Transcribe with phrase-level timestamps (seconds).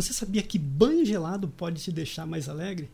[0.00, 2.90] Você sabia que banho gelado pode te deixar mais alegre?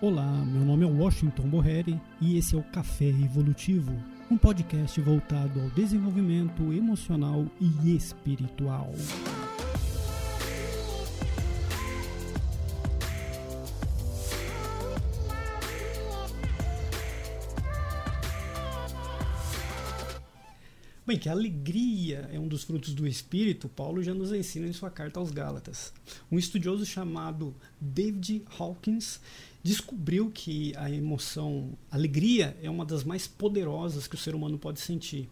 [0.00, 3.92] Olá, meu nome é Washington Borreri e esse é o Café Evolutivo,
[4.30, 8.92] um podcast voltado ao desenvolvimento emocional e espiritual.
[21.06, 24.72] Bem, que a alegria é um dos frutos do espírito, Paulo já nos ensina em
[24.72, 25.92] sua carta aos Gálatas.
[26.32, 29.20] Um estudioso chamado David Hawkins
[29.62, 34.80] descobriu que a emoção alegria é uma das mais poderosas que o ser humano pode
[34.80, 35.28] sentir,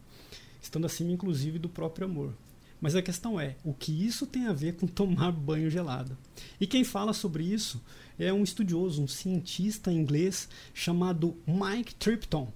[0.62, 2.32] estando acima inclusive do próprio amor.
[2.80, 6.16] Mas a questão é, o que isso tem a ver com tomar banho gelado?
[6.60, 7.82] E quem fala sobre isso
[8.16, 12.48] é um estudioso, um cientista inglês chamado Mike Tripton.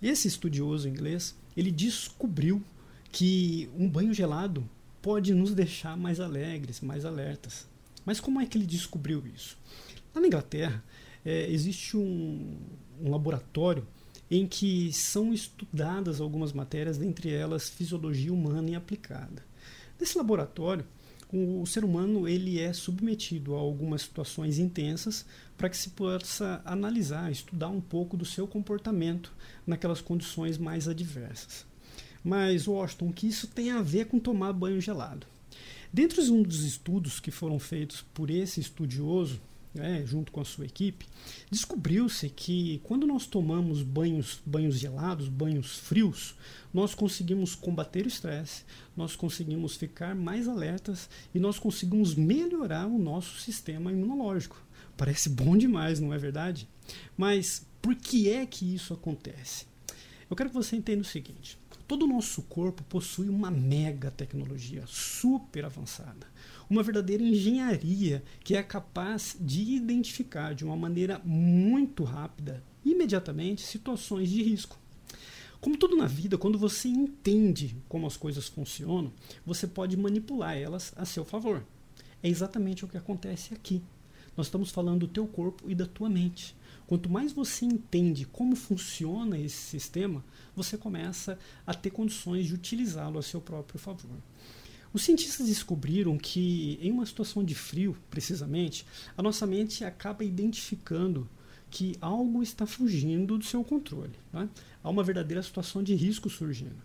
[0.00, 2.62] Esse estudioso inglês ele descobriu
[3.10, 4.68] que um banho gelado
[5.00, 7.66] pode nos deixar mais alegres, mais alertas.
[8.04, 9.56] Mas como é que ele descobriu isso?
[10.14, 10.82] Lá na Inglaterra,
[11.24, 12.56] é, existe um,
[13.00, 13.86] um laboratório
[14.30, 19.44] em que são estudadas algumas matérias, dentre elas fisiologia humana e aplicada.
[19.98, 20.84] Nesse laboratório,
[21.34, 26.62] o, o ser humano ele é submetido a algumas situações intensas para que se possa
[26.64, 29.32] analisar, estudar um pouco do seu comportamento
[29.66, 31.66] naquelas condições mais adversas.
[32.22, 35.26] Mas, Washington, o que isso tem a ver com tomar banho gelado?
[35.92, 39.40] Dentre um dos estudos que foram feitos por esse estudioso,
[39.74, 41.06] né, junto com a sua equipe,
[41.50, 46.36] descobriu-se que quando nós tomamos banhos, banhos gelados, banhos frios,
[46.72, 48.64] nós conseguimos combater o estresse,
[48.96, 54.62] nós conseguimos ficar mais alertas e nós conseguimos melhorar o nosso sistema imunológico.
[54.96, 56.68] Parece bom demais, não é verdade?
[57.16, 59.66] Mas por que é que isso acontece?
[60.30, 64.84] Eu quero que você entenda o seguinte: todo o nosso corpo possui uma mega tecnologia
[64.86, 66.26] super avançada
[66.68, 74.30] uma verdadeira engenharia que é capaz de identificar de uma maneira muito rápida, imediatamente, situações
[74.30, 74.78] de risco.
[75.60, 79.12] Como tudo na vida, quando você entende como as coisas funcionam,
[79.46, 81.64] você pode manipular elas a seu favor.
[82.22, 83.82] É exatamente o que acontece aqui.
[84.36, 86.56] Nós estamos falando do teu corpo e da tua mente.
[86.86, 90.24] Quanto mais você entende como funciona esse sistema,
[90.54, 94.18] você começa a ter condições de utilizá-lo a seu próprio favor.
[94.92, 98.86] Os cientistas descobriram que, em uma situação de frio, precisamente,
[99.16, 101.28] a nossa mente acaba identificando
[101.74, 104.12] que algo está fugindo do seu controle.
[104.32, 104.48] Né?
[104.80, 106.76] Há uma verdadeira situação de risco surgindo.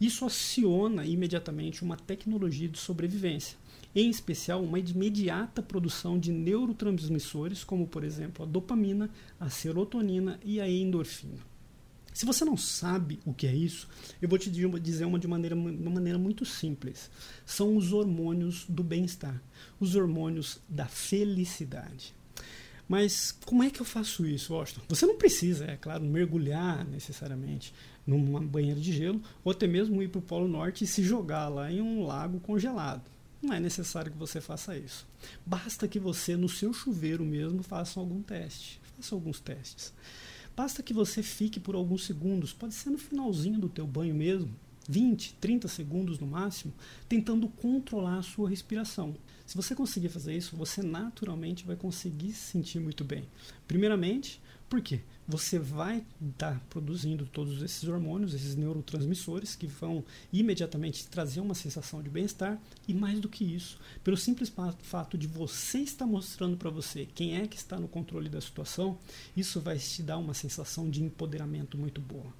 [0.00, 3.58] Isso aciona imediatamente uma tecnologia de sobrevivência,
[3.94, 10.62] em especial uma imediata produção de neurotransmissores, como por exemplo a dopamina, a serotonina e
[10.62, 11.46] a endorfina.
[12.14, 13.86] Se você não sabe o que é isso,
[14.20, 17.10] eu vou te dizer uma de maneira, uma maneira muito simples.
[17.44, 19.42] São os hormônios do bem-estar,
[19.78, 22.16] os hormônios da felicidade.
[22.88, 24.80] Mas como é que eu faço isso, Washington?
[24.88, 27.74] Você não precisa, é claro, mergulhar necessariamente
[28.06, 31.48] numa banheira de gelo ou até mesmo ir para o Polo Norte e se jogar
[31.48, 33.02] lá em um lago congelado.
[33.42, 35.06] Não é necessário que você faça isso.
[35.44, 38.80] Basta que você, no seu chuveiro mesmo, faça algum teste.
[38.96, 39.92] Faça alguns testes.
[40.56, 44.52] Basta que você fique por alguns segundos, pode ser no finalzinho do teu banho mesmo,
[44.88, 46.72] 20, 30 segundos no máximo,
[47.08, 49.14] tentando controlar a sua respiração.
[49.46, 53.24] Se você conseguir fazer isso, você naturalmente vai conseguir se sentir muito bem.
[53.66, 55.00] Primeiramente, por quê?
[55.26, 61.54] Você vai estar tá produzindo todos esses hormônios, esses neurotransmissores, que vão imediatamente trazer uma
[61.54, 66.56] sensação de bem-estar, e mais do que isso, pelo simples fato de você estar mostrando
[66.58, 68.98] para você quem é que está no controle da situação,
[69.34, 72.32] isso vai te dar uma sensação de empoderamento muito boa.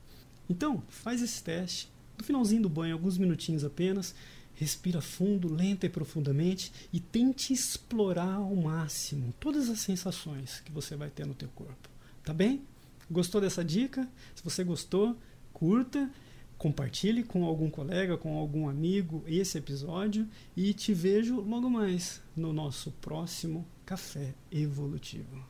[0.50, 1.88] Então, faz esse teste,
[2.19, 4.15] no finalzinho do banho, alguns minutinhos apenas,
[4.55, 10.97] respira fundo, lenta e profundamente e tente explorar ao máximo todas as sensações que você
[10.97, 11.89] vai ter no teu corpo.
[12.25, 12.62] Tá bem?
[13.09, 14.07] Gostou dessa dica?
[14.34, 15.17] Se você gostou,
[15.53, 16.11] curta,
[16.59, 22.53] compartilhe com algum colega, com algum amigo esse episódio e te vejo logo mais no
[22.53, 25.47] nosso próximo Café Evolutivo.